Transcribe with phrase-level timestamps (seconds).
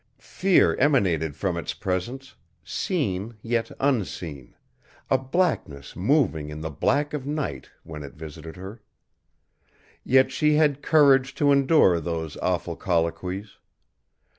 [0.17, 4.55] Fear emanated from its presence, seen yet unseen,
[5.11, 8.81] a blackness moving in the black of night when it visited her.
[10.03, 13.59] Yet she had courage to endure those awful colloquies.